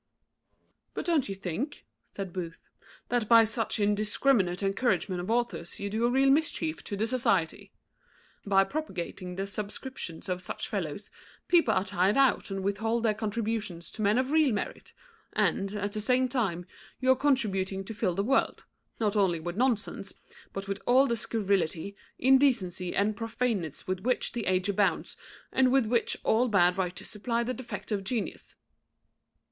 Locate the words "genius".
28.03-28.55